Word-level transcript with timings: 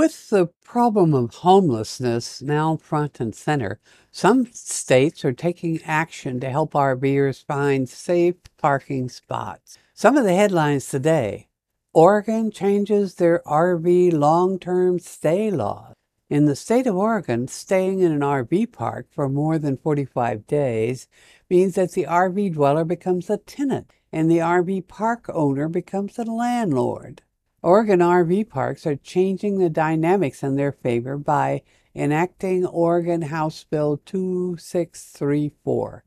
With 0.00 0.30
the 0.30 0.46
problem 0.64 1.12
of 1.12 1.34
homelessness 1.34 2.40
now 2.40 2.78
front 2.78 3.20
and 3.20 3.34
center, 3.34 3.80
some 4.10 4.46
states 4.50 5.26
are 5.26 5.34
taking 5.34 5.78
action 5.82 6.40
to 6.40 6.48
help 6.48 6.72
RVers 6.72 7.44
find 7.44 7.86
safe 7.86 8.36
parking 8.56 9.10
spots. 9.10 9.76
Some 9.92 10.16
of 10.16 10.24
the 10.24 10.32
headlines 10.32 10.88
today 10.88 11.48
Oregon 11.92 12.50
changes 12.50 13.16
their 13.16 13.42
RV 13.44 14.14
long 14.14 14.58
term 14.58 15.00
stay 15.00 15.50
laws. 15.50 15.92
In 16.30 16.46
the 16.46 16.56
state 16.56 16.86
of 16.86 16.96
Oregon, 16.96 17.46
staying 17.46 18.00
in 18.00 18.10
an 18.10 18.20
RV 18.20 18.72
park 18.72 19.06
for 19.10 19.28
more 19.28 19.58
than 19.58 19.76
45 19.76 20.46
days 20.46 21.08
means 21.50 21.74
that 21.74 21.92
the 21.92 22.06
RV 22.08 22.54
dweller 22.54 22.86
becomes 22.86 23.28
a 23.28 23.36
tenant 23.36 23.90
and 24.10 24.30
the 24.30 24.38
RV 24.38 24.88
park 24.88 25.26
owner 25.28 25.68
becomes 25.68 26.18
a 26.18 26.24
landlord. 26.24 27.20
Oregon 27.62 28.00
RV 28.00 28.48
parks 28.48 28.86
are 28.86 28.96
changing 28.96 29.58
the 29.58 29.68
dynamics 29.68 30.42
in 30.42 30.56
their 30.56 30.72
favor 30.72 31.18
by 31.18 31.60
enacting 31.94 32.64
Oregon 32.64 33.20
House 33.20 33.64
Bill 33.64 34.00
2634. 34.06 36.02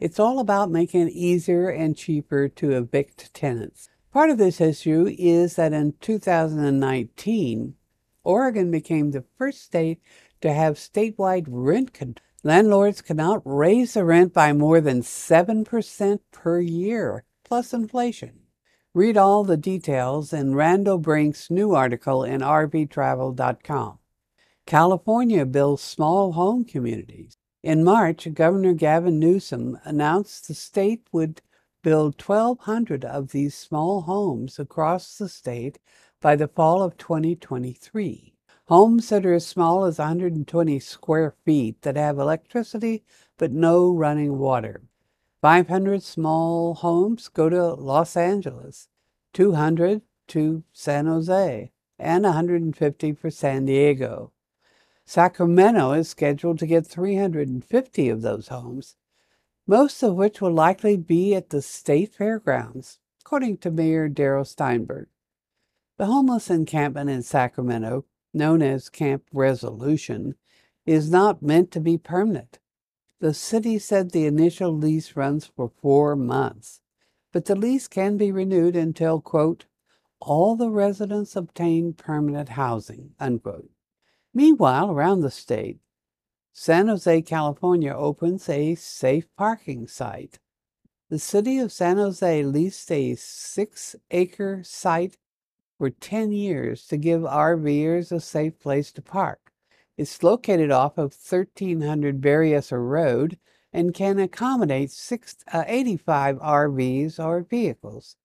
It's 0.00 0.18
all 0.18 0.40
about 0.40 0.72
making 0.72 1.02
it 1.02 1.12
easier 1.12 1.68
and 1.68 1.96
cheaper 1.96 2.48
to 2.48 2.72
evict 2.72 3.32
tenants. 3.32 3.88
Part 4.12 4.30
of 4.30 4.38
this 4.38 4.60
issue 4.60 5.14
is 5.16 5.54
that 5.54 5.72
in 5.72 5.94
2019, 6.00 7.74
Oregon 8.24 8.72
became 8.72 9.12
the 9.12 9.24
first 9.38 9.62
state 9.62 10.00
to 10.40 10.52
have 10.52 10.74
statewide 10.74 11.46
rent 11.46 11.94
control. 11.94 12.24
Landlords 12.42 13.00
cannot 13.00 13.42
raise 13.44 13.94
the 13.94 14.04
rent 14.04 14.32
by 14.32 14.52
more 14.52 14.80
than 14.80 15.02
7% 15.02 16.18
per 16.32 16.58
year, 16.60 17.22
plus 17.44 17.72
inflation. 17.72 18.40
Read 18.96 19.18
all 19.18 19.44
the 19.44 19.58
details 19.58 20.32
in 20.32 20.54
Randall 20.54 20.96
Brink's 20.96 21.50
new 21.50 21.74
article 21.74 22.24
in 22.24 22.40
rvtravel.com. 22.40 23.98
California 24.64 25.44
builds 25.44 25.82
small 25.82 26.32
home 26.32 26.64
communities. 26.64 27.36
In 27.62 27.84
March, 27.84 28.26
Governor 28.32 28.72
Gavin 28.72 29.18
Newsom 29.18 29.78
announced 29.84 30.48
the 30.48 30.54
state 30.54 31.02
would 31.12 31.42
build 31.82 32.18
1,200 32.18 33.04
of 33.04 33.32
these 33.32 33.54
small 33.54 34.00
homes 34.00 34.58
across 34.58 35.18
the 35.18 35.28
state 35.28 35.78
by 36.22 36.34
the 36.34 36.48
fall 36.48 36.82
of 36.82 36.96
2023. 36.96 38.32
Homes 38.68 39.10
that 39.10 39.26
are 39.26 39.34
as 39.34 39.46
small 39.46 39.84
as 39.84 39.98
120 39.98 40.80
square 40.80 41.34
feet 41.44 41.82
that 41.82 41.96
have 41.96 42.18
electricity 42.18 43.04
but 43.36 43.52
no 43.52 43.92
running 43.92 44.38
water. 44.38 44.80
500 45.42 46.02
small 46.02 46.74
homes 46.74 47.28
go 47.28 47.48
to 47.48 47.74
Los 47.74 48.16
Angeles, 48.16 48.88
200 49.34 50.02
to 50.28 50.64
San 50.72 51.06
Jose, 51.06 51.70
and 51.98 52.24
150 52.24 53.12
for 53.12 53.30
San 53.30 53.66
Diego. 53.66 54.32
Sacramento 55.04 55.92
is 55.92 56.08
scheduled 56.08 56.58
to 56.58 56.66
get 56.66 56.86
350 56.86 58.08
of 58.08 58.22
those 58.22 58.48
homes, 58.48 58.96
most 59.66 60.02
of 60.02 60.14
which 60.14 60.40
will 60.40 60.52
likely 60.52 60.96
be 60.96 61.34
at 61.34 61.50
the 61.50 61.62
state 61.62 62.14
fairgrounds, 62.14 62.98
according 63.20 63.58
to 63.58 63.70
Mayor 63.70 64.08
Darrell 64.08 64.44
Steinberg. 64.44 65.08
The 65.98 66.06
homeless 66.06 66.50
encampment 66.50 67.08
in 67.10 67.22
Sacramento, 67.22 68.04
known 68.34 68.62
as 68.62 68.88
Camp 68.88 69.24
Resolution, 69.32 70.34
is 70.84 71.10
not 71.10 71.42
meant 71.42 71.70
to 71.72 71.80
be 71.80 71.98
permanent. 71.98 72.58
The 73.20 73.32
city 73.32 73.78
said 73.78 74.10
the 74.10 74.26
initial 74.26 74.76
lease 74.76 75.16
runs 75.16 75.46
for 75.46 75.70
four 75.80 76.16
months, 76.16 76.80
but 77.32 77.46
the 77.46 77.54
lease 77.54 77.88
can 77.88 78.18
be 78.18 78.30
renewed 78.30 78.76
until, 78.76 79.20
quote, 79.20 79.64
all 80.20 80.56
the 80.56 80.70
residents 80.70 81.34
obtain 81.34 81.94
permanent 81.94 82.50
housing, 82.50 83.14
unquote. 83.18 83.70
Meanwhile, 84.34 84.90
around 84.90 85.20
the 85.20 85.30
state, 85.30 85.78
San 86.52 86.88
Jose, 86.88 87.22
California 87.22 87.92
opens 87.92 88.48
a 88.48 88.74
safe 88.74 89.26
parking 89.36 89.86
site. 89.86 90.38
The 91.08 91.18
city 91.18 91.58
of 91.58 91.72
San 91.72 91.98
Jose 91.98 92.42
leased 92.42 92.90
a 92.90 93.14
six 93.14 93.96
acre 94.10 94.62
site 94.62 95.16
for 95.78 95.88
10 95.90 96.32
years 96.32 96.86
to 96.88 96.96
give 96.96 97.22
RVers 97.22 98.10
a 98.12 98.20
safe 98.20 98.58
place 98.58 98.90
to 98.92 99.02
park. 99.02 99.45
It's 99.96 100.22
located 100.22 100.70
off 100.70 100.98
of 100.98 101.14
1300 101.14 102.20
Berryessa 102.20 102.78
Road 102.78 103.38
and 103.72 103.94
can 103.94 104.18
accommodate 104.18 104.90
six, 104.90 105.36
uh, 105.52 105.64
85 105.66 106.36
RVs 106.38 107.18
or 107.18 107.42
vehicles. 107.42 108.16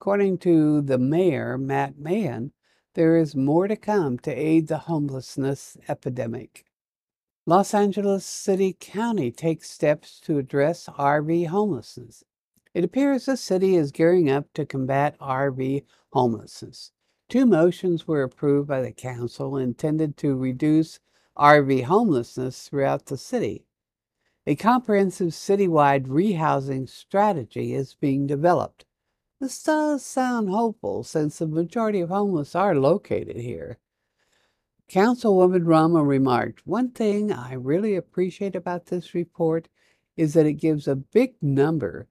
According 0.00 0.38
to 0.38 0.80
the 0.80 0.98
mayor, 0.98 1.58
Matt 1.58 1.98
Mahan, 1.98 2.52
there 2.94 3.16
is 3.16 3.36
more 3.36 3.68
to 3.68 3.76
come 3.76 4.18
to 4.20 4.30
aid 4.30 4.68
the 4.68 4.78
homelessness 4.78 5.76
epidemic. 5.88 6.64
Los 7.46 7.74
Angeles 7.74 8.24
City 8.24 8.74
County 8.78 9.30
takes 9.30 9.70
steps 9.70 10.18
to 10.20 10.38
address 10.38 10.88
RV 10.98 11.48
homelessness. 11.48 12.24
It 12.72 12.84
appears 12.84 13.26
the 13.26 13.36
city 13.36 13.76
is 13.76 13.92
gearing 13.92 14.30
up 14.30 14.52
to 14.54 14.64
combat 14.64 15.18
RV 15.18 15.84
homelessness. 16.12 16.92
Two 17.34 17.46
motions 17.46 18.06
were 18.06 18.22
approved 18.22 18.68
by 18.68 18.80
the 18.80 18.92
council 18.92 19.56
intended 19.56 20.16
to 20.18 20.36
reduce 20.36 21.00
RV 21.36 21.82
homelessness 21.82 22.68
throughout 22.68 23.06
the 23.06 23.16
city. 23.16 23.66
A 24.46 24.54
comprehensive 24.54 25.30
citywide 25.30 26.06
rehousing 26.06 26.88
strategy 26.88 27.74
is 27.74 27.96
being 27.96 28.28
developed. 28.28 28.84
This 29.40 29.60
does 29.60 30.04
sound 30.04 30.48
hopeful 30.48 31.02
since 31.02 31.38
the 31.38 31.48
majority 31.48 31.98
of 31.98 32.10
homeless 32.10 32.54
are 32.54 32.76
located 32.76 33.38
here. 33.38 33.78
Councilwoman 34.88 35.66
Rama 35.66 36.04
remarked, 36.04 36.64
One 36.64 36.92
thing 36.92 37.32
I 37.32 37.54
really 37.54 37.96
appreciate 37.96 38.54
about 38.54 38.86
this 38.86 39.12
report 39.12 39.68
is 40.16 40.34
that 40.34 40.46
it 40.46 40.52
gives 40.52 40.86
a 40.86 40.94
big 40.94 41.34
number, 41.42 42.06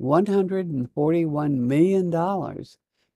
$141 0.00 1.58
million, 1.58 2.10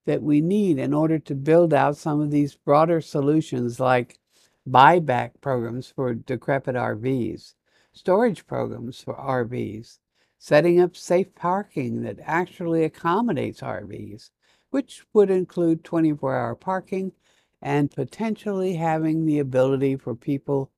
that 0.09 0.23
we 0.23 0.41
need 0.41 0.79
in 0.79 0.95
order 0.95 1.19
to 1.19 1.35
build 1.35 1.75
out 1.75 1.95
some 1.95 2.19
of 2.19 2.31
these 2.31 2.55
broader 2.55 2.99
solutions 2.99 3.79
like 3.79 4.19
buyback 4.67 5.33
programs 5.43 5.93
for 5.95 6.15
decrepit 6.15 6.75
RVs, 6.75 7.53
storage 7.93 8.47
programs 8.47 9.03
for 9.03 9.15
RVs, 9.15 9.99
setting 10.39 10.81
up 10.81 10.97
safe 10.97 11.35
parking 11.35 12.01
that 12.05 12.17
actually 12.25 12.85
accommodates 12.85 13.61
RVs, 13.61 14.31
which 14.71 15.05
would 15.13 15.31
include 15.31 15.85
24 15.85 16.35
hour 16.35 16.55
parking 16.55 17.13
and 17.61 17.91
potentially 17.91 18.77
having 18.77 19.27
the 19.27 19.39
ability 19.39 19.97
for 19.97 20.15
people 20.15 20.71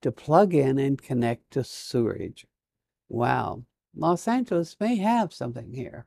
to 0.00 0.10
plug 0.10 0.54
in 0.54 0.78
and 0.78 1.02
connect 1.02 1.50
to 1.50 1.62
sewerage. 1.62 2.46
Wow, 3.10 3.64
Los 3.94 4.26
Angeles 4.26 4.76
may 4.80 4.96
have 4.96 5.34
something 5.34 5.74
here. 5.74 6.06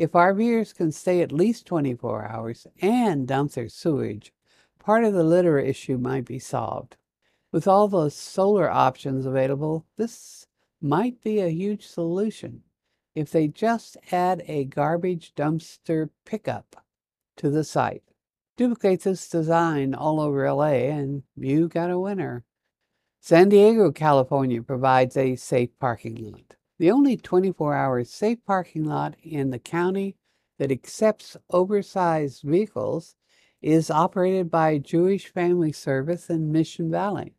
If 0.00 0.12
RVers 0.12 0.74
can 0.74 0.92
stay 0.92 1.20
at 1.20 1.30
least 1.30 1.66
24 1.66 2.26
hours 2.26 2.66
and 2.80 3.28
dump 3.28 3.52
their 3.52 3.68
sewage, 3.68 4.32
part 4.78 5.04
of 5.04 5.12
the 5.12 5.22
litter 5.22 5.58
issue 5.58 5.98
might 5.98 6.24
be 6.24 6.38
solved. 6.38 6.96
With 7.52 7.68
all 7.68 7.86
the 7.86 8.08
solar 8.08 8.70
options 8.70 9.26
available, 9.26 9.84
this 9.98 10.46
might 10.80 11.22
be 11.22 11.40
a 11.40 11.50
huge 11.50 11.86
solution 11.86 12.62
if 13.14 13.30
they 13.30 13.46
just 13.46 13.98
add 14.10 14.42
a 14.46 14.64
garbage 14.64 15.34
dumpster 15.34 16.08
pickup 16.24 16.82
to 17.36 17.50
the 17.50 17.62
site. 17.62 18.04
Duplicate 18.56 19.02
this 19.02 19.28
design 19.28 19.92
all 19.92 20.18
over 20.18 20.50
LA 20.50 20.88
and 20.88 21.24
you 21.36 21.68
got 21.68 21.90
a 21.90 22.00
winner. 22.00 22.46
San 23.20 23.50
Diego, 23.50 23.92
California 23.92 24.62
provides 24.62 25.14
a 25.18 25.36
safe 25.36 25.78
parking 25.78 26.14
lot 26.14 26.56
the 26.80 26.90
only 26.90 27.14
24 27.14 27.74
hour 27.74 28.02
safe 28.04 28.38
parking 28.46 28.84
lot 28.84 29.14
in 29.22 29.50
the 29.50 29.58
county 29.58 30.16
that 30.58 30.72
accepts 30.72 31.36
oversized 31.50 32.40
vehicles 32.42 33.16
is 33.60 33.90
operated 33.90 34.50
by 34.50 34.78
Jewish 34.78 35.30
Family 35.30 35.72
Service 35.72 36.30
in 36.30 36.50
Mission 36.50 36.90
Valley. 36.90 37.34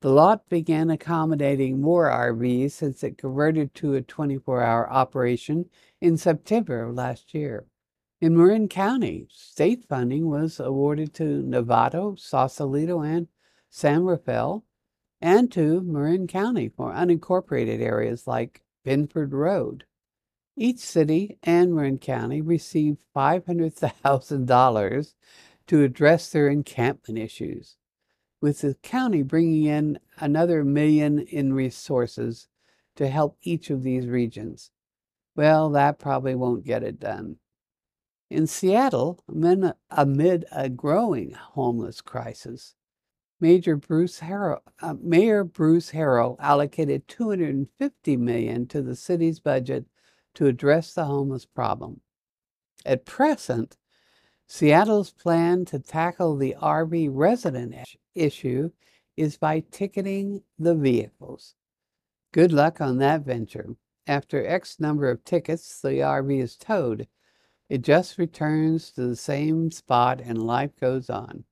The 0.00 0.10
lot 0.10 0.48
began 0.48 0.90
accommodating 0.90 1.80
more 1.80 2.08
RVs 2.08 2.70
since 2.70 3.02
it 3.02 3.18
converted 3.18 3.74
to 3.74 3.94
a 3.94 4.00
24 4.00 4.62
hour 4.62 4.88
operation 4.92 5.68
in 6.00 6.16
September 6.16 6.84
of 6.84 6.94
last 6.94 7.34
year. 7.34 7.66
In 8.20 8.36
Marin 8.36 8.68
County, 8.68 9.26
state 9.28 9.84
funding 9.88 10.30
was 10.30 10.60
awarded 10.60 11.12
to 11.14 11.42
Novato, 11.42 12.16
Sausalito, 12.16 13.00
and 13.00 13.26
San 13.70 14.04
Rafael, 14.04 14.64
and 15.22 15.50
to 15.52 15.80
Marin 15.80 16.26
County 16.26 16.68
for 16.68 16.92
unincorporated 16.92 17.80
areas 17.80 18.26
like 18.26 18.60
Binford 18.84 19.32
Road. 19.32 19.84
Each 20.56 20.80
city 20.80 21.38
and 21.42 21.72
Marin 21.74 21.98
County 21.98 22.42
received 22.42 22.98
$500,000 23.16 25.14
to 25.68 25.82
address 25.82 26.28
their 26.28 26.48
encampment 26.48 27.18
issues, 27.18 27.76
with 28.40 28.60
the 28.60 28.74
county 28.82 29.22
bringing 29.22 29.64
in 29.64 30.00
another 30.18 30.64
million 30.64 31.20
in 31.20 31.52
resources 31.54 32.48
to 32.96 33.08
help 33.08 33.38
each 33.42 33.70
of 33.70 33.84
these 33.84 34.06
regions. 34.06 34.72
Well, 35.36 35.70
that 35.70 36.00
probably 36.00 36.34
won't 36.34 36.64
get 36.66 36.82
it 36.82 36.98
done. 37.00 37.36
In 38.28 38.46
Seattle, 38.46 39.22
amid 39.90 40.44
a 40.50 40.68
growing 40.68 41.32
homeless 41.32 42.00
crisis, 42.00 42.74
Major 43.42 43.74
Bruce 43.74 44.20
Harrell, 44.20 44.60
uh, 44.80 44.94
Mayor 45.00 45.42
Bruce 45.42 45.90
Harrell 45.90 46.36
allocated 46.38 47.08
250 47.08 48.16
million 48.16 48.68
to 48.68 48.80
the 48.80 48.94
city's 48.94 49.40
budget 49.40 49.84
to 50.34 50.46
address 50.46 50.94
the 50.94 51.04
homeless 51.04 51.44
problem. 51.44 52.00
At 52.86 53.04
present, 53.04 53.76
Seattle's 54.46 55.10
plan 55.10 55.64
to 55.66 55.80
tackle 55.80 56.36
the 56.36 56.54
RV 56.62 57.10
resident 57.12 57.74
issue 58.14 58.70
is 59.16 59.36
by 59.36 59.64
ticketing 59.72 60.42
the 60.56 60.76
vehicles. 60.76 61.56
Good 62.32 62.52
luck 62.52 62.80
on 62.80 62.98
that 62.98 63.22
venture. 63.22 63.74
After 64.06 64.46
X 64.46 64.78
number 64.78 65.10
of 65.10 65.24
tickets, 65.24 65.80
the 65.80 65.88
RV 65.88 66.40
is 66.40 66.56
towed 66.56 67.08
it 67.68 67.80
just 67.80 68.18
returns 68.18 68.90
to 68.92 69.08
the 69.08 69.16
same 69.16 69.70
spot 69.70 70.20
and 70.20 70.36
life 70.42 70.78
goes 70.78 71.08
on. 71.08 71.44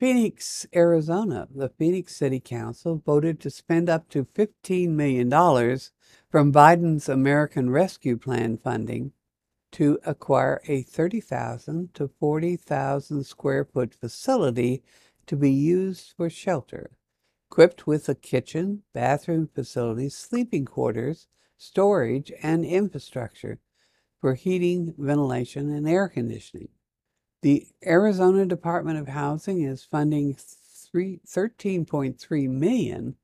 Phoenix, 0.00 0.66
Arizona, 0.74 1.46
the 1.54 1.68
Phoenix 1.68 2.16
City 2.16 2.40
Council 2.40 3.02
voted 3.04 3.38
to 3.38 3.50
spend 3.50 3.90
up 3.90 4.08
to 4.08 4.24
$15 4.24 4.88
million 4.88 5.28
from 6.30 6.50
Biden's 6.50 7.06
American 7.06 7.68
Rescue 7.68 8.16
Plan 8.16 8.56
funding 8.56 9.12
to 9.72 9.98
acquire 10.06 10.62
a 10.66 10.80
30,000 10.80 11.92
to 11.92 12.08
40,000 12.18 13.24
square 13.24 13.66
foot 13.66 13.92
facility 13.92 14.82
to 15.26 15.36
be 15.36 15.50
used 15.50 16.14
for 16.16 16.30
shelter, 16.30 16.92
equipped 17.50 17.86
with 17.86 18.08
a 18.08 18.14
kitchen, 18.14 18.84
bathroom 18.94 19.50
facilities, 19.54 20.16
sleeping 20.16 20.64
quarters, 20.64 21.26
storage, 21.58 22.32
and 22.42 22.64
infrastructure 22.64 23.58
for 24.18 24.32
heating, 24.32 24.94
ventilation, 24.96 25.70
and 25.70 25.86
air 25.86 26.08
conditioning. 26.08 26.70
The 27.42 27.68
Arizona 27.86 28.44
Department 28.44 28.98
of 28.98 29.08
Housing 29.08 29.62
is 29.62 29.82
funding 29.82 30.34
13.3 30.34 32.48
million 32.50 33.16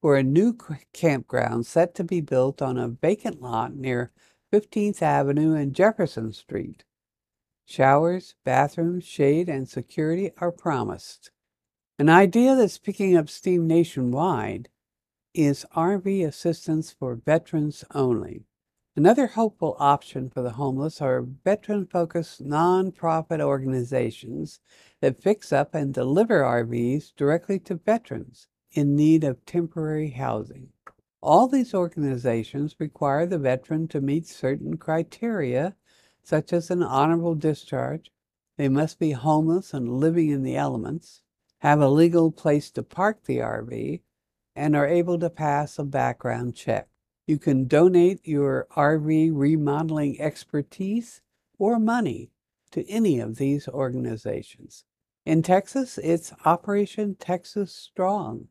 for 0.00 0.16
a 0.16 0.22
new 0.22 0.56
campground 0.94 1.66
set 1.66 1.94
to 1.96 2.04
be 2.04 2.22
built 2.22 2.62
on 2.62 2.78
a 2.78 2.88
vacant 2.88 3.42
lot 3.42 3.74
near 3.74 4.10
15th 4.50 5.02
Avenue 5.02 5.54
and 5.54 5.74
Jefferson 5.74 6.32
Street. 6.32 6.84
Showers, 7.66 8.36
bathrooms, 8.42 9.04
shade, 9.04 9.50
and 9.50 9.68
security 9.68 10.30
are 10.38 10.50
promised. 10.50 11.30
An 11.98 12.08
idea 12.08 12.56
that's 12.56 12.78
picking 12.78 13.14
up 13.14 13.28
steam 13.28 13.66
nationwide 13.66 14.70
is 15.34 15.66
RV 15.76 16.26
assistance 16.26 16.90
for 16.90 17.16
veterans 17.16 17.84
only. 17.94 18.46
Another 18.98 19.28
hopeful 19.28 19.76
option 19.78 20.28
for 20.28 20.42
the 20.42 20.50
homeless 20.50 21.00
are 21.00 21.22
veteran 21.22 21.86
focused 21.86 22.44
nonprofit 22.44 23.40
organizations 23.40 24.58
that 25.00 25.22
fix 25.22 25.52
up 25.52 25.72
and 25.72 25.94
deliver 25.94 26.40
RVs 26.40 27.14
directly 27.14 27.60
to 27.60 27.76
veterans 27.76 28.48
in 28.72 28.96
need 28.96 29.22
of 29.22 29.46
temporary 29.46 30.10
housing. 30.10 30.70
All 31.20 31.46
these 31.46 31.74
organizations 31.74 32.74
require 32.80 33.24
the 33.24 33.38
veteran 33.38 33.86
to 33.86 34.00
meet 34.00 34.26
certain 34.26 34.76
criteria, 34.78 35.76
such 36.24 36.52
as 36.52 36.68
an 36.68 36.82
honorable 36.82 37.36
discharge. 37.36 38.10
They 38.56 38.68
must 38.68 38.98
be 38.98 39.12
homeless 39.12 39.72
and 39.72 40.00
living 40.00 40.30
in 40.30 40.42
the 40.42 40.56
elements, 40.56 41.22
have 41.58 41.80
a 41.80 41.88
legal 41.88 42.32
place 42.32 42.68
to 42.72 42.82
park 42.82 43.26
the 43.26 43.38
RV, 43.38 44.00
and 44.56 44.74
are 44.74 44.88
able 44.88 45.20
to 45.20 45.30
pass 45.30 45.78
a 45.78 45.84
background 45.84 46.56
check. 46.56 46.88
You 47.28 47.38
can 47.38 47.66
donate 47.66 48.26
your 48.26 48.66
RV 48.74 49.32
remodeling 49.34 50.18
expertise 50.18 51.20
or 51.58 51.78
money 51.78 52.30
to 52.70 52.88
any 52.88 53.20
of 53.20 53.36
these 53.36 53.68
organizations. 53.68 54.86
In 55.26 55.42
Texas, 55.42 55.98
it's 55.98 56.32
Operation 56.46 57.16
Texas 57.16 57.70
Strong. 57.70 58.48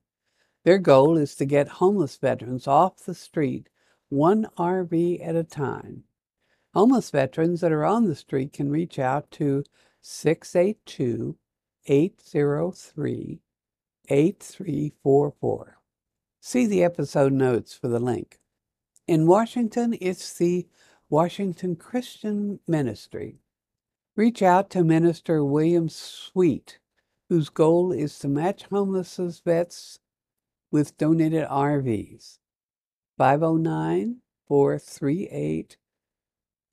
Their 0.63 0.77
goal 0.77 1.17
is 1.17 1.33
to 1.37 1.45
get 1.45 1.67
homeless 1.67 2.17
veterans 2.17 2.67
off 2.67 3.03
the 3.03 3.15
street 3.15 3.67
one 4.09 4.45
RV 4.59 5.27
at 5.27 5.35
a 5.35 5.43
time. 5.43 6.03
Homeless 6.75 7.09
veterans 7.09 7.61
that 7.61 7.71
are 7.71 7.83
on 7.83 8.05
the 8.05 8.15
street 8.15 8.53
can 8.53 8.69
reach 8.69 8.99
out 8.99 9.31
to 9.31 9.63
682 10.01 11.35
803 11.87 13.39
8344. 14.07 15.77
See 16.39 16.67
the 16.67 16.83
episode 16.83 17.33
notes 17.33 17.73
for 17.73 17.87
the 17.87 17.99
link. 17.99 18.37
In 19.07 19.25
Washington, 19.25 19.95
it's 20.01 20.33
the 20.33 20.67
Washington 21.09 21.77
Christian 21.77 22.59
Ministry. 22.67 23.39
Reach 24.17 24.41
out 24.41 24.69
to 24.71 24.83
Minister 24.83 25.45
William 25.45 25.87
Sweet, 25.87 26.79
whose 27.29 27.47
goal 27.47 27.93
is 27.93 28.19
to 28.19 28.27
match 28.27 28.65
homeless 28.65 29.17
vets 29.45 29.99
with 30.71 30.97
donated 30.97 31.47
RVs. 31.47 32.39
509 33.17 34.17
438 34.45 35.77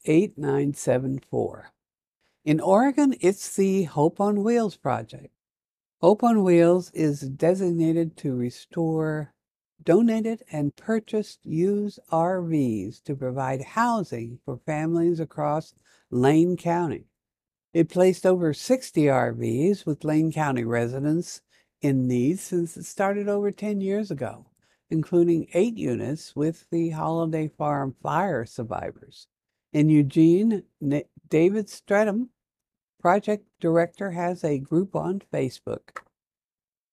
8974. 0.05 1.73
In 2.45 2.61
Oregon, 2.61 3.15
it's 3.21 3.55
the 3.55 3.85
Hope 3.85 4.21
on 4.21 4.43
Wheels 4.43 4.77
project. 4.77 5.33
Hope 6.01 6.25
on 6.25 6.43
Wheels 6.43 6.91
is 6.91 7.21
designated 7.21 8.17
to 8.17 8.35
restore 8.35 9.34
donated 9.83 10.43
and 10.51 10.77
purchased 10.77 11.45
used 11.45 11.99
RVs 12.11 13.03
to 13.05 13.15
provide 13.15 13.63
housing 13.63 14.39
for 14.45 14.59
families 14.65 15.21
across 15.21 15.75
Lane 16.11 16.57
County. 16.57 17.07
It 17.73 17.89
placed 17.89 18.25
over 18.25 18.55
60 18.55 19.03
RVs 19.03 19.85
with 19.85 20.05
Lane 20.05 20.33
County 20.33 20.65
residents 20.65 21.41
in 21.83 22.07
need 22.07 22.39
since 22.39 22.77
it 22.77 22.85
started 22.85 23.29
over 23.29 23.51
10 23.51 23.81
years 23.81 24.11
ago, 24.11 24.47
including 24.91 25.49
eight 25.55 25.77
units 25.77 26.37
with 26.37 26.67
the 26.71 26.91
Holiday 26.91 27.49
Farm 27.49 27.95
fire 28.03 28.47
survivors. 28.47 29.27
In 29.73 29.89
Eugene, 29.89 30.63
David 31.29 31.69
Strahan, 31.69 32.29
project 33.01 33.47
director, 33.61 34.13
has 34.13 34.45
a 34.45 34.61
group 34.61 34.95
on 34.95 35.21
Facebook. 35.33 35.99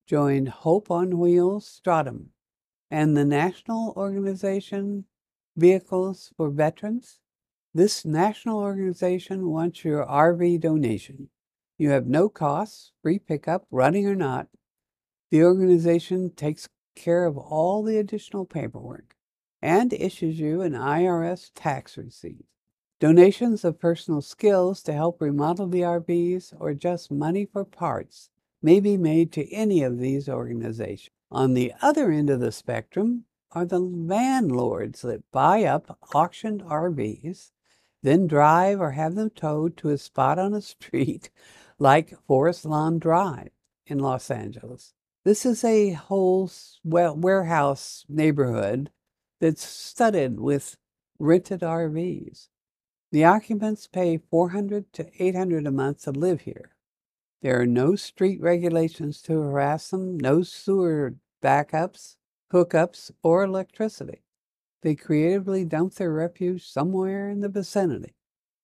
Join 0.07 0.47
Hope 0.47 0.89
on 0.89 1.19
Wheels 1.19 1.67
Strahan 1.67 2.31
and 2.91 3.15
the 3.15 3.24
National 3.24 3.93
Organization 3.95 5.05
Vehicles 5.55 6.33
for 6.36 6.50
Veterans. 6.50 7.19
This 7.74 8.03
national 8.03 8.60
organization 8.60 9.50
wants 9.50 9.86
your 9.86 10.05
RV 10.05 10.60
donation. 10.60 11.29
You 11.77 11.91
have 11.91 12.05
no 12.05 12.27
costs, 12.27 12.91
free 13.01 13.17
pickup, 13.17 13.65
running 13.71 14.05
or 14.05 14.15
not. 14.15 14.48
The 15.31 15.41
organization 15.43 16.31
takes 16.36 16.67
care 16.98 17.24
of 17.24 17.38
all 17.38 17.81
the 17.81 17.98
additional 17.98 18.45
paperwork 18.45 19.15
and 19.62 19.93
issues 19.93 20.38
you 20.38 20.62
an 20.62 20.74
IRS 20.74 21.51
tax 21.55 21.98
receipt. 21.98 22.45
Donations 23.00 23.63
of 23.63 23.79
personal 23.79 24.21
skills 24.21 24.83
to 24.83 24.93
help 24.93 25.21
remodel 25.21 25.67
the 25.67 25.81
RVs 25.81 26.53
or 26.60 26.74
just 26.74 27.10
money 27.10 27.45
for 27.45 27.63
parts 27.63 28.29
may 28.62 28.81
be 28.81 28.98
made 28.98 29.31
to 29.31 29.51
any 29.51 29.81
of 29.81 29.98
these 29.98 30.27
organizations. 30.27 31.15
On 31.31 31.53
the 31.53 31.71
other 31.81 32.11
end 32.11 32.29
of 32.29 32.41
the 32.41 32.51
spectrum 32.51 33.23
are 33.51 33.65
the 33.65 33.79
landlords 33.79 35.01
that 35.01 35.31
buy 35.31 35.63
up 35.63 35.97
auctioned 36.13 36.61
RVs, 36.61 37.51
then 38.03 38.27
drive 38.27 38.81
or 38.81 38.91
have 38.91 39.15
them 39.15 39.29
towed 39.29 39.77
to 39.77 39.89
a 39.89 39.97
spot 39.97 40.38
on 40.38 40.53
a 40.53 40.61
street 40.61 41.29
like 41.79 42.19
Forest 42.27 42.65
Lawn 42.65 43.00
Drive 43.00 43.51
in 43.85 44.00
Los 44.00 44.29
Angeles. 44.29 44.93
This 45.23 45.45
is 45.45 45.63
a 45.63 45.91
whole 45.91 46.50
warehouse 46.83 48.05
neighborhood 48.09 48.91
that's 49.39 49.63
studded 49.63 50.39
with 50.39 50.75
rented 51.17 51.61
RVs. 51.61 52.50
The 53.11 53.23
occupants 53.23 53.88
pay 53.88 54.17
400 54.17 54.91
to 54.93 55.09
800 55.17 55.65
a 55.65 55.71
month 55.71 56.03
to 56.03 56.11
live 56.11 56.41
here. 56.41 56.75
There 57.41 57.60
are 57.60 57.65
no 57.65 57.95
street 57.95 58.39
regulations 58.39 59.19
to 59.24 59.33
harass 59.33 59.89
them, 59.89 60.19
no 60.19 60.43
sewer 60.43 61.15
backups, 61.41 62.17
hookups, 62.53 63.10
or 63.24 63.43
electricity. 63.43 64.21
They 64.83 64.93
creatively 64.93 65.65
dump 65.65 65.95
their 65.95 66.12
refuse 66.12 66.65
somewhere 66.65 67.29
in 67.29 67.41
the 67.41 67.50
vicinity. 67.50 68.13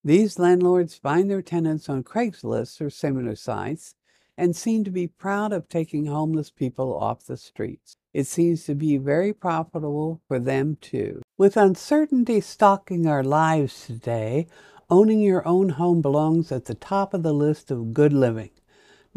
These 0.03 0.37
landlords 0.37 0.95
find 0.95 1.29
their 1.29 1.41
tenants 1.41 1.89
on 1.89 2.03
Craigslist 2.03 2.79
or 2.79 2.91
similar 2.91 3.35
sites 3.35 3.95
and 4.37 4.55
seem 4.55 4.83
to 4.83 4.91
be 4.91 5.07
proud 5.07 5.51
of 5.51 5.67
taking 5.67 6.05
homeless 6.05 6.51
people 6.51 6.95
off 6.95 7.25
the 7.25 7.37
streets. 7.37 7.97
It 8.13 8.27
seems 8.27 8.65
to 8.65 8.75
be 8.75 8.97
very 8.97 9.33
profitable 9.33 10.21
for 10.27 10.37
them 10.37 10.77
too. 10.79 11.23
With 11.35 11.57
uncertainty 11.57 12.41
stalking 12.41 13.07
our 13.07 13.23
lives 13.23 13.87
today, 13.87 14.47
owning 14.89 15.19
your 15.19 15.47
own 15.47 15.69
home 15.69 16.01
belongs 16.01 16.51
at 16.51 16.65
the 16.65 16.75
top 16.75 17.15
of 17.15 17.23
the 17.23 17.33
list 17.33 17.71
of 17.71 17.93
good 17.93 18.13
living. 18.13 18.51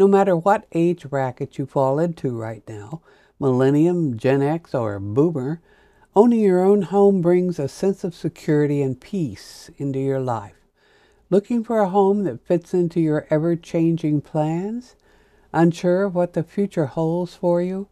No 0.01 0.09
matter 0.09 0.35
what 0.35 0.65
age 0.73 1.11
bracket 1.11 1.59
you 1.59 1.67
fall 1.67 1.99
into 1.99 2.35
right 2.35 2.67
now, 2.67 3.03
millennium, 3.39 4.17
Gen 4.17 4.41
X, 4.41 4.75
or 4.75 4.99
boomer, 4.99 5.61
owning 6.17 6.41
your 6.41 6.65
own 6.65 6.81
home 6.81 7.21
brings 7.21 7.59
a 7.59 7.69
sense 7.69 8.03
of 8.03 8.15
security 8.15 8.81
and 8.81 8.99
peace 8.99 9.71
into 9.77 9.99
your 9.99 10.19
life. 10.19 10.57
Looking 11.29 11.63
for 11.63 11.81
a 11.81 11.91
home 11.91 12.25
that 12.25 12.41
fits 12.47 12.73
into 12.73 12.99
your 12.99 13.27
ever 13.29 13.57
changing 13.57 14.23
plans? 14.23 14.97
Unsure 15.53 16.05
of 16.05 16.15
what 16.15 16.33
the 16.33 16.45
future 16.45 16.87
holds 16.87 17.35
for 17.35 17.61
you? 17.61 17.89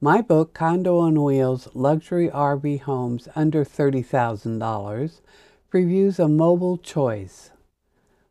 My 0.00 0.22
book, 0.22 0.54
Condo 0.54 0.98
on 0.98 1.22
Wheels 1.22 1.68
Luxury 1.72 2.30
RV 2.30 2.80
Homes 2.80 3.28
Under 3.36 3.64
$30,000, 3.64 5.20
previews 5.72 6.18
a 6.18 6.26
mobile 6.26 6.78
choice. 6.78 7.52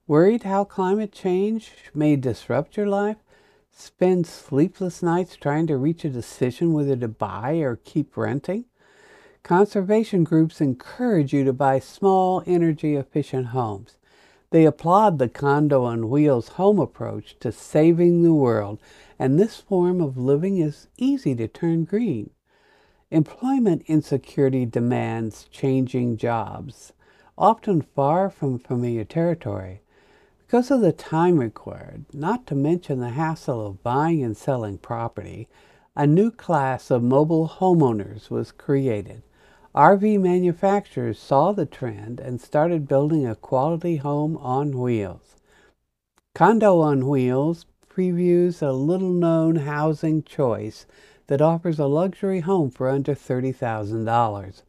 Worried 0.05 0.43
how 0.43 0.65
climate 0.65 1.13
change 1.13 1.71
may 1.93 2.17
disrupt 2.17 2.75
your 2.75 2.87
life? 2.87 3.15
Spend 3.71 4.27
sleepless 4.27 5.01
nights 5.01 5.37
trying 5.37 5.65
to 5.67 5.77
reach 5.77 6.03
a 6.03 6.09
decision 6.09 6.73
whether 6.73 6.97
to 6.97 7.07
buy 7.07 7.53
or 7.59 7.77
keep 7.77 8.17
renting? 8.17 8.65
Conservation 9.43 10.25
groups 10.25 10.59
encourage 10.59 11.31
you 11.31 11.45
to 11.45 11.53
buy 11.53 11.79
small, 11.79 12.43
energy 12.45 12.95
efficient 12.97 13.47
homes. 13.47 13.95
They 14.49 14.65
applaud 14.65 15.19
the 15.19 15.29
condo 15.29 15.85
on 15.85 16.09
wheels 16.09 16.49
home 16.49 16.79
approach 16.79 17.39
to 17.39 17.53
saving 17.53 18.23
the 18.23 18.33
world, 18.33 18.81
and 19.17 19.39
this 19.39 19.55
form 19.61 20.01
of 20.01 20.17
living 20.17 20.57
is 20.57 20.89
easy 20.97 21.33
to 21.35 21.47
turn 21.47 21.85
green. 21.85 22.29
Employment 23.09 23.83
insecurity 23.87 24.65
demands 24.65 25.45
changing 25.49 26.17
jobs, 26.17 26.91
often 27.37 27.81
far 27.81 28.29
from 28.29 28.59
familiar 28.59 29.05
territory. 29.05 29.79
Because 30.53 30.69
of 30.69 30.81
the 30.81 30.91
time 30.91 31.39
required, 31.39 32.05
not 32.13 32.45
to 32.45 32.53
mention 32.53 32.99
the 32.99 33.09
hassle 33.09 33.65
of 33.65 33.81
buying 33.81 34.21
and 34.21 34.37
selling 34.37 34.77
property, 34.77 35.49
a 35.95 36.05
new 36.05 36.29
class 36.29 36.91
of 36.91 37.01
mobile 37.01 37.49
homeowners 37.57 38.29
was 38.29 38.51
created. 38.51 39.23
RV 39.73 40.21
manufacturers 40.21 41.17
saw 41.17 41.53
the 41.53 41.65
trend 41.65 42.19
and 42.19 42.39
started 42.39 42.87
building 42.87 43.25
a 43.25 43.33
quality 43.33 43.95
home 43.95 44.37
on 44.37 44.77
wheels. 44.77 45.37
Condo 46.35 46.81
on 46.81 47.07
Wheels 47.07 47.65
previews 47.89 48.61
a 48.61 48.73
little 48.73 49.09
known 49.09 49.55
housing 49.55 50.21
choice 50.21 50.85
that 51.25 51.41
offers 51.41 51.79
a 51.79 51.87
luxury 51.87 52.41
home 52.41 52.69
for 52.69 52.89
under 52.89 53.15
$30,000. 53.15 54.61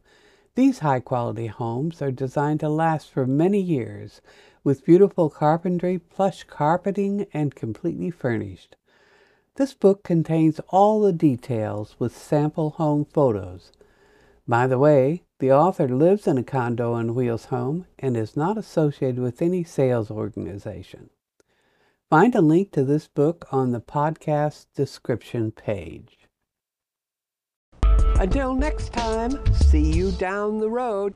These 0.55 0.79
high 0.79 1.01
quality 1.01 1.47
homes 1.47 2.01
are 2.01 2.11
designed 2.11 2.61
to 2.61 2.69
last 2.69 3.11
for 3.11 3.27
many 3.27 3.59
years 3.59 4.21
with 4.63 4.85
beautiful 4.85 5.29
carpentry, 5.29 5.99
plush 5.99 6.45
carpeting, 6.45 7.27
and 7.33 7.53
completely 7.53 8.09
furnished. 8.09 8.77
This 9.55 9.73
book 9.73 10.03
contains 10.03 10.61
all 10.69 11.01
the 11.01 11.11
details 11.11 11.97
with 11.99 12.17
sample 12.17 12.71
home 12.71 13.03
photos. 13.03 13.73
By 14.47 14.67
the 14.67 14.79
way, 14.79 15.23
the 15.39 15.51
author 15.51 15.89
lives 15.89 16.25
in 16.25 16.37
a 16.37 16.43
condo 16.43 16.93
on 16.93 17.15
wheels 17.15 17.45
home 17.45 17.87
and 17.99 18.15
is 18.15 18.37
not 18.37 18.57
associated 18.57 19.19
with 19.19 19.41
any 19.41 19.65
sales 19.65 20.09
organization. 20.09 21.09
Find 22.09 22.33
a 22.33 22.41
link 22.41 22.71
to 22.71 22.83
this 22.85 23.07
book 23.07 23.45
on 23.51 23.71
the 23.71 23.81
podcast 23.81 24.67
description 24.73 25.51
page. 25.51 26.24
Until 28.19 28.53
next 28.53 28.93
time, 28.93 29.39
see 29.53 29.91
you 29.91 30.11
down 30.11 30.59
the 30.59 30.69
road. 30.69 31.15